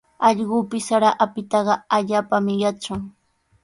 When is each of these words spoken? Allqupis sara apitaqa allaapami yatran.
Allqupis 0.27 0.87
sara 0.89 1.11
apitaqa 1.25 1.73
allaapami 1.97 2.53
yatran. 2.63 3.01